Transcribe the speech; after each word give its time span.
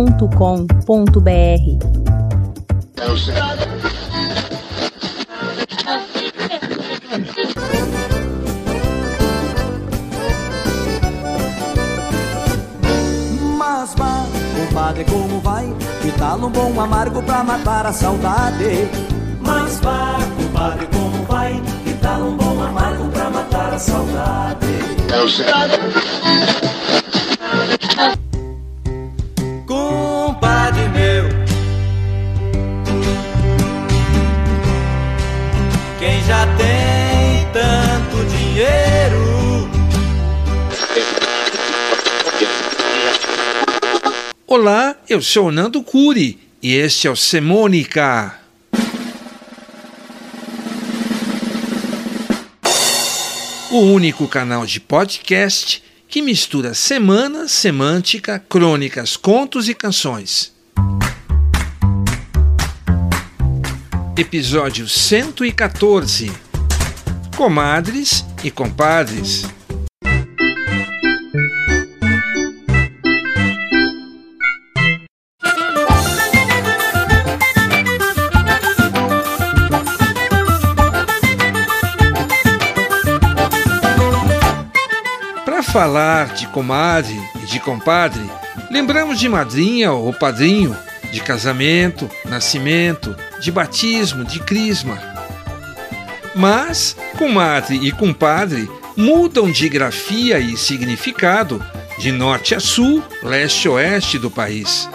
Mas 13.58 13.94
vá, 13.96 14.24
compadre, 14.54 15.04
como 15.06 15.40
vai? 15.40 15.74
Que 16.02 16.12
tal 16.12 16.38
um 16.38 16.48
bom 16.48 16.80
amargo 16.80 17.20
pra 17.24 17.42
matar 17.42 17.86
a 17.86 17.92
saudade? 17.92 18.88
Mas 19.40 19.80
vá, 19.80 20.16
compadre, 20.36 20.86
como 20.92 21.24
vai? 21.24 21.60
Que 21.82 21.92
tal 21.94 22.20
um 22.20 22.36
bom 22.36 22.62
amargo 22.62 23.08
pra 23.10 23.30
matar 23.30 23.74
a 23.74 23.78
saudade? 23.80 24.66
Compadre 29.66 30.86
meu, 30.90 31.24
quem 35.98 36.22
já 36.24 36.46
tem 36.58 37.50
tanto 37.54 38.22
dinheiro, 38.36 39.70
Olá, 44.46 44.96
eu 45.08 45.22
sou 45.22 45.50
Nando 45.50 45.82
Curi 45.82 46.38
e 46.62 46.74
este 46.74 47.06
é 47.06 47.10
o 47.10 47.16
Semônica. 47.16 48.38
O 53.70 53.78
único 53.80 54.28
canal 54.28 54.66
de 54.66 54.80
podcast 54.80 55.85
que 56.08 56.22
mistura 56.22 56.72
semana, 56.74 57.48
semântica, 57.48 58.38
crônicas, 58.38 59.16
contos 59.16 59.68
e 59.68 59.74
canções. 59.74 60.54
Episódio 64.16 64.88
114 64.88 66.32
Comadres 67.36 68.24
e 68.42 68.50
compadres. 68.50 69.44
Falar 85.76 86.32
de 86.32 86.46
comadre 86.46 87.20
e 87.42 87.44
de 87.44 87.60
compadre, 87.60 88.22
lembramos 88.70 89.20
de 89.20 89.28
madrinha 89.28 89.92
ou 89.92 90.10
padrinho, 90.10 90.74
de 91.12 91.20
casamento, 91.20 92.10
nascimento, 92.24 93.14
de 93.42 93.52
batismo, 93.52 94.24
de 94.24 94.40
crisma. 94.40 94.98
Mas 96.34 96.96
comadre 97.18 97.76
e 97.76 97.92
compadre 97.92 98.66
mudam 98.96 99.50
de 99.50 99.68
grafia 99.68 100.38
e 100.38 100.56
significado 100.56 101.62
de 101.98 102.10
norte 102.10 102.54
a 102.54 102.60
sul, 102.60 103.02
leste 103.22 103.68
a 103.68 103.72
oeste 103.72 104.18
do 104.18 104.30
país. 104.30 104.88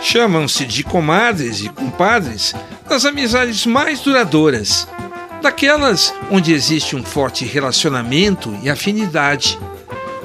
Chamam-se 0.00 0.64
de 0.64 0.82
comadres 0.82 1.60
e 1.60 1.68
compadres 1.68 2.54
nas 2.88 3.04
amizades 3.04 3.66
mais 3.66 4.00
duradouras, 4.00 4.88
daquelas 5.42 6.14
onde 6.30 6.54
existe 6.54 6.96
um 6.96 7.04
forte 7.04 7.44
relacionamento 7.44 8.58
e 8.62 8.70
afinidade. 8.70 9.58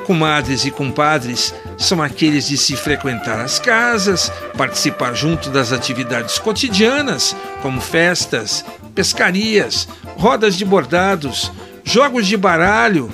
Comadres 0.06 0.66
e 0.66 0.72
compadres 0.72 1.54
são 1.78 2.02
aqueles 2.02 2.48
de 2.48 2.58
se 2.58 2.76
frequentar 2.76 3.40
as 3.40 3.60
casas, 3.60 4.32
participar 4.58 5.14
junto 5.14 5.50
das 5.50 5.72
atividades 5.72 6.40
cotidianas, 6.40 7.36
como 7.62 7.80
festas, 7.80 8.66
pescarias, 8.94 9.88
rodas 10.18 10.56
de 10.56 10.66
bordados, 10.66 11.52
jogos 11.84 12.28
de 12.28 12.36
baralho, 12.36 13.10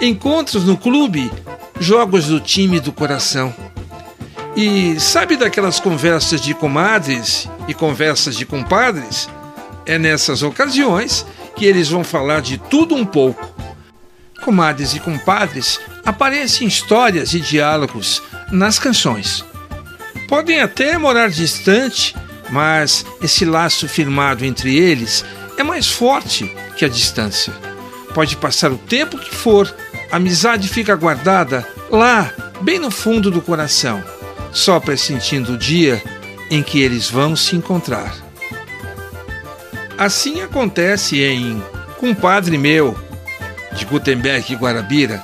encontros 0.00 0.64
no 0.64 0.76
clube, 0.76 1.30
jogos 1.78 2.26
do 2.26 2.40
time 2.40 2.80
do 2.80 2.92
coração. 2.92 3.54
E 4.56 5.00
sabe 5.00 5.36
daquelas 5.36 5.80
conversas 5.80 6.40
de 6.40 6.54
comadres 6.54 7.48
e 7.66 7.74
conversas 7.74 8.36
de 8.36 8.44
compadres? 8.44 9.28
É 9.86 9.98
nessas 9.98 10.42
ocasiões 10.42 11.26
que 11.56 11.64
eles 11.64 11.88
vão 11.88 12.04
falar 12.04 12.40
de 12.40 12.58
tudo 12.58 12.94
um 12.94 13.04
pouco. 13.04 13.51
Comadres 14.42 14.94
e 14.94 15.00
compadres 15.00 15.80
aparecem 16.04 16.66
histórias 16.66 17.32
e 17.32 17.40
diálogos 17.40 18.22
nas 18.50 18.78
canções. 18.78 19.44
Podem 20.28 20.60
até 20.60 20.98
morar 20.98 21.30
distante, 21.30 22.14
mas 22.50 23.06
esse 23.22 23.44
laço 23.44 23.88
firmado 23.88 24.44
entre 24.44 24.76
eles 24.76 25.24
é 25.56 25.62
mais 25.62 25.88
forte 25.88 26.50
que 26.76 26.84
a 26.84 26.88
distância. 26.88 27.52
Pode 28.14 28.36
passar 28.36 28.72
o 28.72 28.78
tempo 28.78 29.16
que 29.16 29.34
for, 29.34 29.72
a 30.10 30.16
amizade 30.16 30.68
fica 30.68 30.96
guardada 30.96 31.66
lá, 31.90 32.32
bem 32.60 32.78
no 32.78 32.90
fundo 32.90 33.30
do 33.30 33.40
coração, 33.40 34.02
só 34.52 34.80
pressentindo 34.80 35.54
o 35.54 35.58
dia 35.58 36.02
em 36.50 36.62
que 36.62 36.82
eles 36.82 37.08
vão 37.08 37.36
se 37.36 37.56
encontrar. 37.56 38.14
Assim 39.96 40.40
acontece 40.42 41.22
em 41.22 41.62
Compadre 41.98 42.58
Meu, 42.58 42.98
de 43.74 43.84
Gutenberg 43.84 44.52
e 44.52 44.56
Guarabira, 44.56 45.22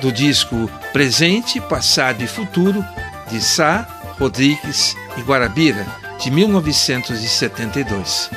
do 0.00 0.12
disco 0.12 0.70
Presente, 0.92 1.60
Passado 1.60 2.22
e 2.22 2.26
Futuro, 2.26 2.84
de 3.30 3.40
Sá, 3.40 3.86
Rodrigues 4.18 4.94
e 5.16 5.22
Guarabira, 5.22 5.86
de 6.18 6.30
1972. 6.30 8.30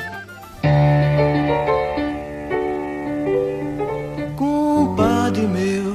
compadre 5.36 5.46
meu. 5.46 5.94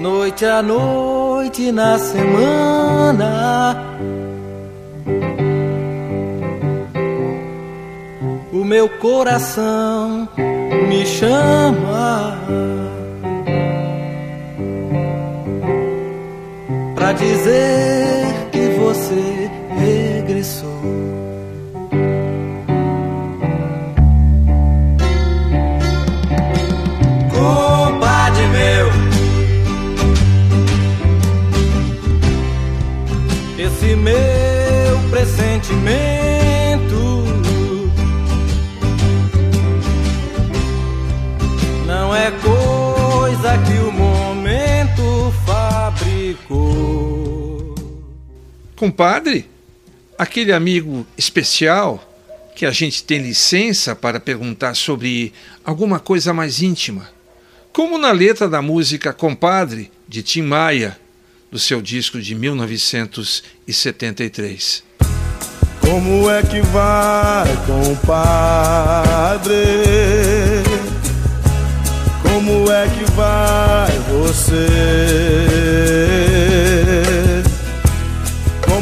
Noite 0.00 0.44
a 0.44 0.62
noite 0.62 1.70
na 1.70 1.98
semana. 1.98 3.76
Meu 8.66 8.88
coração 8.88 10.28
me 10.88 11.06
chama 11.06 12.36
pra 16.96 17.12
dizer 17.12 18.48
que 18.50 18.68
você 18.80 19.50
regressou. 19.78 20.66
compadre 27.30 28.46
meu. 28.48 28.86
Esse 33.64 33.94
meu 33.94 35.10
pressentimento 35.10 36.45
Compadre, 48.86 49.50
aquele 50.16 50.52
amigo 50.52 51.04
especial 51.18 52.08
que 52.54 52.64
a 52.64 52.70
gente 52.70 53.02
tem 53.02 53.18
licença 53.18 53.96
para 53.96 54.20
perguntar 54.20 54.76
sobre 54.76 55.32
alguma 55.64 55.98
coisa 55.98 56.32
mais 56.32 56.62
íntima, 56.62 57.10
como 57.72 57.98
na 57.98 58.12
letra 58.12 58.48
da 58.48 58.62
música 58.62 59.12
Compadre, 59.12 59.90
de 60.06 60.22
Tim 60.22 60.42
Maia, 60.42 60.96
do 61.50 61.58
seu 61.58 61.82
disco 61.82 62.20
de 62.20 62.36
1973. 62.36 64.84
Como 65.80 66.30
é 66.30 66.44
que 66.44 66.60
vai, 66.60 67.48
compadre? 67.66 69.56
Como 72.22 72.70
é 72.70 72.88
que 72.90 73.04
vai 73.16 73.90
você? 74.08 75.66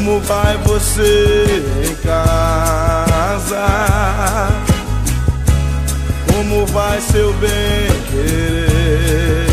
Como 0.05 0.19
vai 0.19 0.55
você 0.59 1.45
em 1.83 1.95
casa? 1.95 3.65
Como 6.31 6.63
vai 6.67 7.01
seu 7.01 7.33
bem 7.33 7.49
querer? 8.11 9.47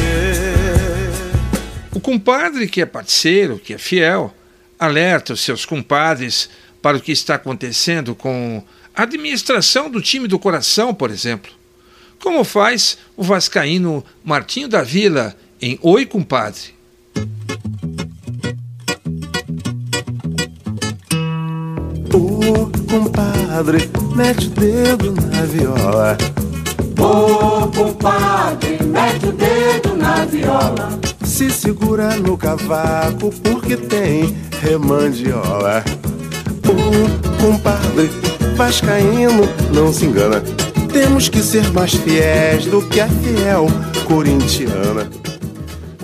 O 1.95 2.01
compadre 2.01 2.69
que 2.69 2.83
é 2.83 2.87
parceiro, 2.87 3.59
que 3.59 3.73
é 3.73 3.79
fiel, 3.79 4.35
alerta 4.79 5.33
os 5.33 5.41
seus 5.41 5.65
compadres 5.65 6.51
para 6.83 6.99
o 6.99 7.01
que 7.01 7.13
está 7.13 7.37
acontecendo 7.37 8.15
com 8.15 8.63
a 8.95 9.05
administração 9.05 9.91
do 9.91 10.03
time 10.03 10.29
do 10.29 10.39
coração, 10.39 10.93
por 10.93 11.11
exemplo. 11.11 11.51
como 12.21 12.45
faz 12.45 12.99
o 13.17 13.23
vascaíno 13.23 14.05
Martinho 14.23 14.69
da 14.69 14.83
Vila 14.83 15.35
em 15.63 15.79
Oi 15.81 16.05
Compadre. 16.05 16.82
Compadre, 22.93 23.91
mete 24.15 24.49
o 24.49 24.51
dedo 24.51 25.13
na 25.13 25.43
viola. 25.47 26.19
Ô 27.01 27.67
compadre, 27.69 28.79
mete 28.85 29.27
o 29.29 29.33
dedo 29.33 29.97
na 29.97 30.27
viola. 30.27 31.01
Se 31.25 31.51
segura 31.51 32.15
no 32.17 32.37
cavaco 32.37 33.33
porque 33.43 33.79
tem 33.79 34.37
remandiola. 34.61 35.83
Ô 36.69 37.41
compadre, 37.41 38.11
vascaíno, 38.57 39.45
não 39.75 39.91
se 39.91 40.05
engana. 40.05 40.43
Temos 40.93 41.31
que 41.31 41.43
ser 41.43 41.73
mais 41.73 41.95
fiéis 41.95 42.67
do 42.67 42.87
que 42.87 43.01
a 43.01 43.09
fiel 43.09 43.69
corintiana. 44.07 45.11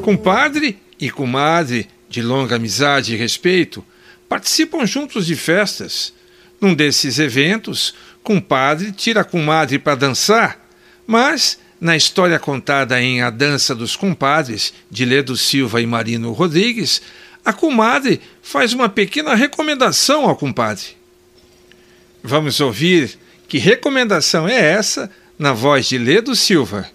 Compadre 0.01 0.79
e 0.99 1.11
comadre 1.11 1.87
de 2.09 2.23
longa 2.23 2.57
amizade 2.57 3.13
e 3.13 3.17
respeito 3.19 3.85
participam 4.27 4.87
juntos 4.87 5.27
de 5.27 5.37
festas. 5.37 6.17
Num 6.61 6.75
desses 6.75 7.19
eventos, 7.19 7.95
compadre 8.23 8.93
tira 8.93 9.21
a 9.21 9.25
comadre 9.25 9.79
para 9.79 9.95
dançar, 9.95 10.59
mas 11.07 11.59
na 11.81 11.97
história 11.97 12.39
contada 12.39 13.01
em 13.01 13.23
A 13.23 13.31
Dança 13.31 13.75
dos 13.75 13.95
Compadres, 13.95 14.75
de 14.91 15.05
Ledo 15.05 15.37
Silva 15.37 15.81
e 15.81 15.87
Marino 15.87 16.33
Rodrigues, 16.33 17.01
a 17.45 17.53
comadre 17.53 18.21
faz 18.43 18.73
uma 18.73 18.89
pequena 18.89 19.35
recomendação 19.35 20.29
ao 20.29 20.37
compadre. 20.37 20.97
Vamos 22.23 22.61
ouvir 22.61 23.19
que 23.47 23.59
recomendação 23.59 24.49
é 24.49 24.61
essa 24.61 25.11
na 25.39 25.53
voz 25.53 25.87
de 25.87 25.97
Ledo 25.97 26.35
Silva. 26.35 26.91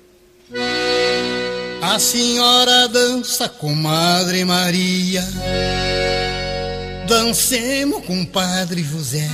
A 1.81 1.97
senhora 1.97 2.87
dança, 2.87 3.47
comadre 3.47 4.43
Maria. 4.43 5.23
Dancemos, 7.25 8.03
compadre 8.03 8.83
José. 8.83 9.29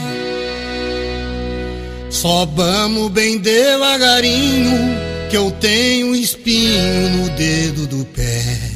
Sobamos 2.12 3.09
bem 3.09 3.39
devagarinho, 3.39 4.95
que 5.27 5.36
eu 5.36 5.50
tenho 5.50 6.15
espinho 6.15 7.09
no 7.18 7.30
dedo 7.31 7.88
do 7.88 8.06
pé. 8.06 8.69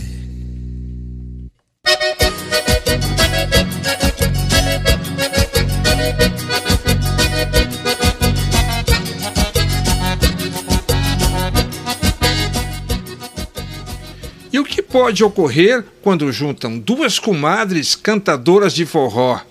Pode 14.93 15.23
ocorrer 15.23 15.83
quando 16.03 16.31
juntam 16.31 16.77
duas 16.77 17.17
comadres 17.17 17.95
cantadoras 17.95 18.75
de 18.75 18.85
forró? 18.85 19.41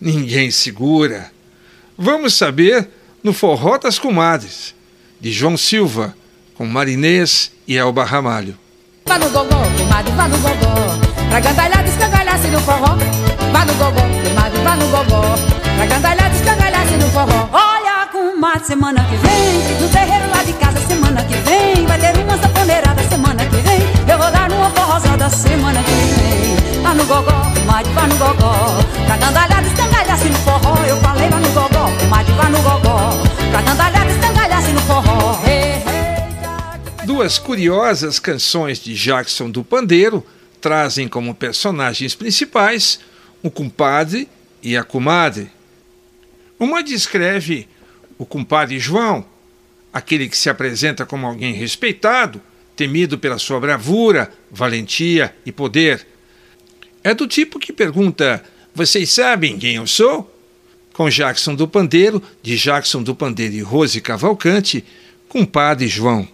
Ninguém 0.00 0.50
segura. 0.50 1.30
Vamos 1.96 2.34
saber 2.34 2.88
no 3.22 3.32
Forró 3.32 3.78
das 3.78 3.96
Comadres, 3.96 4.74
de 5.20 5.30
João 5.30 5.56
Silva, 5.56 6.16
com 6.56 6.66
Marinês 6.66 7.52
e 7.66 7.76
Elba 7.76 8.02
Ramalho. 8.02 8.58
Vá 9.06 9.16
no 9.20 9.30
gogó, 9.30 9.62
comadre, 9.78 10.12
vá 10.16 10.26
no 10.26 10.36
gogó 10.38 11.28
Pra 11.28 11.38
gandalhar, 11.38 11.84
descangalhar-se 11.84 12.48
no 12.48 12.60
forró 12.60 12.96
Vá 13.52 13.64
no 13.64 13.74
gogó, 13.74 14.00
comadre, 14.00 14.62
vá 14.64 14.74
no 14.74 14.88
gogó 14.88 15.22
Pra 15.76 15.86
gandalhar, 15.86 16.30
descangalhar-se 16.32 16.96
no 16.96 17.08
forró 17.10 17.48
Olha, 17.52 18.06
comadre, 18.10 18.66
semana 18.66 19.04
que 19.04 19.14
vem 19.14 19.80
No 19.80 19.88
terreiro 19.88 20.28
lá 20.28 20.42
de 20.42 20.52
casa, 20.54 20.85
semana 25.30 25.82
que 25.82 25.90
vem. 25.90 26.56
No 26.96 27.04
gogó, 27.04 27.42
vá 27.66 27.82
no 28.06 28.16
gogó. 28.16 28.54
Pra 29.06 29.16
descangalhar-se 29.60 30.28
no 30.28 30.38
forró. 30.38 30.84
Eu 30.84 30.96
falei, 31.00 31.28
no 31.28 31.50
gogó, 31.52 31.90
vá 32.08 32.48
no 32.48 32.62
gogó. 32.62 33.10
Pra 33.50 33.60
descangalhar-se 34.04 34.72
no 34.72 34.80
forró. 34.82 35.38
Duas 37.04 37.38
curiosas 37.38 38.18
canções 38.18 38.78
de 38.78 38.94
Jackson 38.94 39.50
do 39.50 39.62
Pandeiro 39.64 40.24
trazem 40.60 41.06
como 41.06 41.34
personagens 41.34 42.14
principais 42.14 43.00
o 43.42 43.50
compadre 43.50 44.28
e 44.62 44.76
a 44.76 44.82
comadre. 44.82 45.50
Uma 46.58 46.82
descreve 46.82 47.68
o 48.16 48.24
compadre 48.24 48.78
João, 48.78 49.24
aquele 49.92 50.28
que 50.28 50.38
se 50.38 50.48
apresenta 50.48 51.04
como 51.04 51.26
alguém 51.26 51.52
respeitado, 51.52 52.40
temido 52.76 53.18
pela 53.18 53.38
sua 53.38 53.58
bravura, 53.58 54.30
valentia 54.50 55.34
e 55.44 55.50
poder. 55.50 56.06
É 57.02 57.14
do 57.14 57.26
tipo 57.26 57.58
que 57.58 57.72
pergunta: 57.72 58.44
Vocês 58.74 59.10
sabem 59.10 59.58
quem 59.58 59.76
eu 59.76 59.86
sou? 59.86 60.32
Com 60.92 61.08
Jackson 61.08 61.54
do 61.54 61.66
Pandeiro, 61.66 62.22
de 62.42 62.56
Jackson 62.56 63.02
do 63.02 63.14
Pandeiro 63.14 63.54
e 63.54 63.60
Rose 63.60 64.00
Cavalcante, 64.00 64.84
compadre 65.28 65.88
João. 65.88 66.28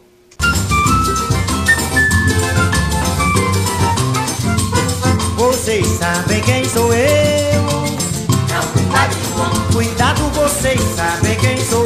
Vocês 5.36 5.86
sabem 5.86 6.40
quem 6.42 6.64
sou 6.64 6.92
eu? 6.92 7.02
É 8.52 8.60
o 8.60 8.66
compadre 8.72 9.18
João, 9.28 9.72
Cuidado, 9.72 10.22
vocês 10.30 10.80
sabem 10.96 11.38
quem 11.38 11.58
sou 11.64 11.80
eu? 11.80 11.81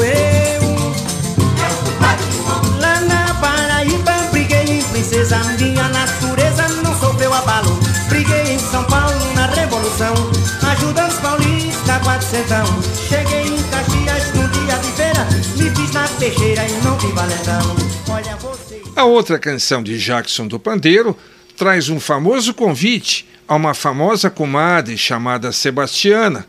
Cheguei 13.09 13.43
em 13.43 13.63
Caxias 13.71 14.35
num 14.35 14.49
dia 14.51 14.77
de 14.79 14.93
feira, 14.93 15.25
me 15.57 15.71
fiz 15.77 15.93
na 15.93 16.09
peixeira 16.09 16.67
e 16.67 16.73
não 16.83 16.99
valentão. 17.15 17.77
Olha 18.11 18.37
vocês. 18.37 18.83
A 18.97 19.05
outra 19.05 19.39
canção 19.39 19.81
de 19.81 19.97
Jackson 19.97 20.49
do 20.49 20.59
Pandeiro 20.59 21.17
traz 21.57 21.89
um 21.89 22.01
famoso 22.01 22.53
convite 22.53 23.29
a 23.47 23.55
uma 23.55 23.75
famosa 23.75 24.29
comadre 24.29 24.99
chamada 24.99 25.53
Sebastiana 25.53 26.45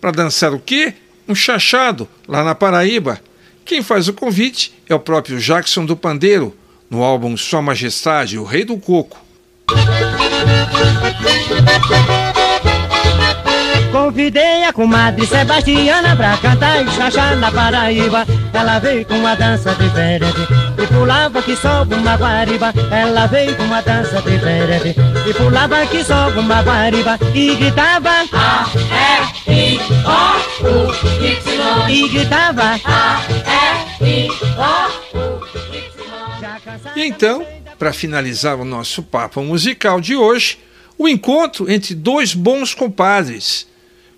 para 0.00 0.10
dançar 0.10 0.52
o 0.52 0.58
quê? 0.58 0.94
Um 1.28 1.34
chachado 1.34 2.08
lá 2.26 2.42
na 2.42 2.56
Paraíba. 2.56 3.20
Quem 3.64 3.84
faz 3.84 4.08
o 4.08 4.12
convite 4.12 4.74
é 4.88 4.94
o 4.96 4.98
próprio 4.98 5.38
Jackson 5.38 5.86
do 5.86 5.96
Pandeiro, 5.96 6.56
no 6.90 7.04
álbum 7.04 7.36
Sua 7.36 7.62
Majestade, 7.62 8.36
o 8.36 8.42
Rei 8.42 8.64
do 8.64 8.76
Coco. 8.76 9.16
Convidei 14.10 14.64
a 14.64 14.72
comadre 14.72 15.24
Sebastiana 15.24 16.16
pra 16.16 16.36
cantar 16.38 16.84
e 16.84 16.90
chachar 16.90 17.36
na 17.36 17.48
Paraíba. 17.52 18.26
Ela 18.52 18.80
veio 18.80 19.06
com 19.06 19.14
uma 19.14 19.36
dança 19.36 19.72
diferente 19.76 20.48
e 20.76 20.86
pulava 20.88 21.40
que 21.40 21.54
só 21.54 21.84
uma 21.84 22.16
guariba. 22.16 22.74
Ela 22.90 23.26
veio 23.26 23.54
com 23.56 23.62
uma 23.62 23.80
dança 23.80 24.20
diferente 24.20 24.96
e 25.28 25.34
pulava 25.34 25.86
que 25.86 26.02
só 26.02 26.28
uma 26.30 26.60
guariba 26.60 27.16
e 27.32 27.54
gritava 27.54 28.10
A, 28.32 28.68
E, 29.46 29.74
I, 29.74 29.80
O, 30.04 30.66
U, 30.66 30.90
Y. 31.24 31.88
e 31.88 32.08
gritava. 32.08 32.80
A, 32.84 33.22
E, 34.02 34.26
I, 34.26 34.28
O, 34.58 35.18
U, 35.18 35.40
Y. 35.72 36.96
E 36.96 37.06
então, 37.06 37.46
para 37.78 37.92
finalizar 37.92 38.58
o 38.58 38.64
nosso 38.64 39.04
papo 39.04 39.40
musical 39.40 40.00
de 40.00 40.16
hoje, 40.16 40.58
o 40.98 41.08
encontro 41.08 41.70
entre 41.70 41.94
dois 41.94 42.34
bons 42.34 42.74
compadres. 42.74 43.69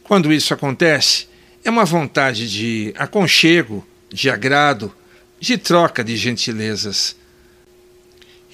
Quando 0.04 0.32
isso 0.32 0.52
acontece, 0.52 1.26
é 1.64 1.70
uma 1.70 1.84
vontade 1.84 2.50
de 2.50 2.92
aconchego, 2.96 3.86
de 4.10 4.28
agrado, 4.28 4.92
de 5.40 5.56
troca 5.56 6.02
de 6.04 6.16
gentilezas. 6.16 7.16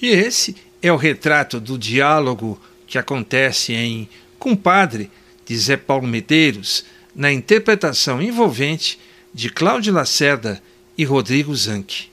E 0.01 0.07
esse 0.09 0.55
é 0.81 0.91
o 0.91 0.95
retrato 0.95 1.59
do 1.59 1.77
diálogo 1.77 2.59
que 2.87 2.97
acontece 2.97 3.73
em 3.73 4.09
Compadre, 4.37 5.11
de 5.45 5.57
Zé 5.57 5.75
Paulo 5.75 6.07
Medeiros, 6.07 6.85
na 7.13 7.31
interpretação 7.31 8.21
envolvente 8.21 8.99
de 9.33 9.49
Cláudio 9.49 9.93
Lacerda 9.93 10.61
e 10.97 11.03
Rodrigo 11.03 11.53
Zanck. 11.55 12.09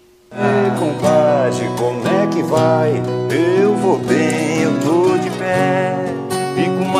Compadre, 0.78 1.66
como 1.78 2.06
é 2.06 2.26
que 2.26 2.42
vai? 2.42 3.02
Eu 3.30 3.74
vou 3.76 3.98
bem, 3.98 4.62
eu 4.62 4.80
tô 4.80 5.16
de 5.16 5.30
pé. 5.38 5.95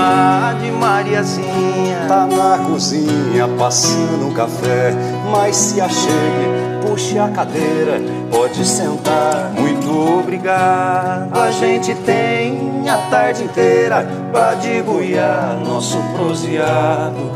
E 0.07 0.09
comadre 0.09 0.71
Mariazinha 0.71 2.07
tá 2.07 2.27
na 2.27 2.65
cozinha 2.65 3.49
passando 3.59 4.33
café. 4.35 4.93
Mas 5.33 5.57
se 5.57 5.81
achegue, 5.81 6.87
puxe 6.87 7.19
a 7.19 7.29
cadeira, 7.29 8.01
pode 8.31 8.65
sentar. 8.65 9.51
Muito 9.59 9.91
obrigado. 10.21 11.37
A 11.37 11.51
gente 11.51 11.95
tem 11.97 12.89
a 12.89 12.99
tarde 13.11 13.45
inteira 13.45 14.07
pra 14.31 14.55
debulhar 14.55 15.59
nosso 15.65 15.99
proseado. 16.15 17.33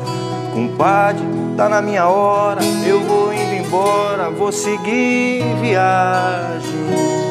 Compadre, 0.54 1.24
tá 1.56 1.68
na 1.68 1.82
minha 1.82 2.06
hora, 2.06 2.60
eu 2.86 3.00
vou 3.00 3.32
indo 3.32 3.54
embora, 3.54 4.30
vou 4.30 4.52
seguir 4.52 5.42
viagem. 5.60 7.29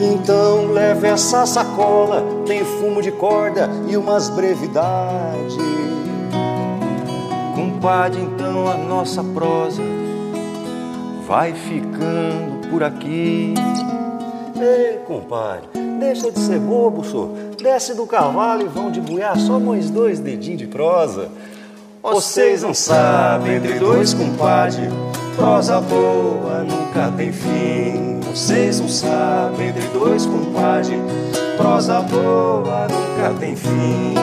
Então 0.00 0.70
leve 0.72 1.08
essa 1.08 1.44
sacola, 1.44 2.22
tem 2.46 2.64
fumo 2.64 3.02
de 3.02 3.10
corda 3.10 3.68
e 3.88 3.96
umas 3.96 4.28
brevidades. 4.28 5.56
Compadre, 7.56 8.20
então 8.22 8.70
a 8.70 8.76
nossa 8.76 9.24
prosa 9.24 9.82
vai 11.26 11.52
ficando 11.52 12.68
por 12.70 12.84
aqui. 12.84 13.54
Ei, 14.60 14.98
compadre, 15.06 15.68
deixa 15.98 16.30
de 16.30 16.38
ser 16.38 16.60
bobo, 16.60 17.04
senhor. 17.04 17.30
Desce 17.60 17.94
do 17.94 18.06
cavalo 18.06 18.62
e 18.62 18.68
vão 18.68 18.90
de 18.90 19.00
buiar 19.00 19.36
só 19.36 19.58
mais 19.58 19.90
dois 19.90 20.20
dedinhos 20.20 20.58
de 20.58 20.66
prosa. 20.68 21.28
Vocês 22.00 22.62
não 22.62 22.72
sabem, 22.72 23.56
entre 23.56 23.80
dois 23.80 24.14
compadre, 24.14 24.88
prosa 25.38 25.80
boa 25.80 26.64
nunca 26.64 27.10
tem 27.16 27.32
fim. 27.32 28.20
Vocês 28.20 28.78
não 28.80 28.88
sabem, 28.88 29.68
entre 29.68 29.86
dois 29.88 30.26
compadre, 30.26 30.96
prosa 31.56 32.00
boa 32.02 32.86
nunca 32.88 33.32
tem 33.38 33.56
fim. 33.56 34.14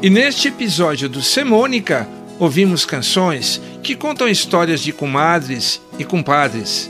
E 0.00 0.08
neste 0.10 0.46
episódio 0.48 1.08
do 1.08 1.22
Semônica, 1.22 2.06
ouvimos 2.38 2.84
canções 2.84 3.60
que 3.82 3.96
contam 3.96 4.28
histórias 4.28 4.80
de 4.80 4.92
comadres 4.92 5.80
e 5.98 6.04
compadres. 6.04 6.88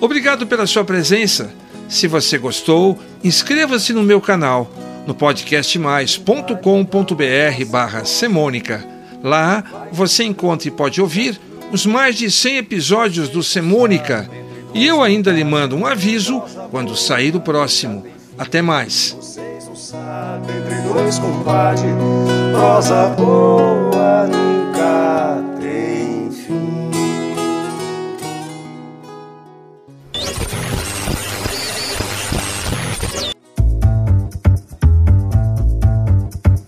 Obrigado 0.00 0.46
pela 0.46 0.66
sua 0.66 0.84
presença. 0.84 1.50
Se 1.88 2.06
você 2.06 2.38
gostou, 2.38 2.96
inscreva-se 3.24 3.92
no 3.92 4.04
meu 4.04 4.20
canal 4.20 4.70
no 5.06 5.14
podcastmais.com.br 5.14 7.64
barra 7.66 8.04
Semônica. 8.04 8.99
Lá 9.22 9.88
você 9.92 10.24
encontra 10.24 10.68
e 10.68 10.70
pode 10.70 11.00
ouvir 11.00 11.40
os 11.72 11.86
mais 11.86 12.16
de 12.16 12.30
100 12.30 12.56
episódios 12.56 13.28
do 13.28 13.42
Semônica. 13.42 14.28
E 14.74 14.86
eu 14.86 15.02
ainda 15.02 15.30
lhe 15.32 15.44
mando 15.44 15.76
um 15.76 15.86
aviso 15.86 16.42
quando 16.70 16.96
sair 16.96 17.34
o 17.34 17.40
próximo. 17.40 18.04
Até 18.38 18.62
mais. 18.62 19.16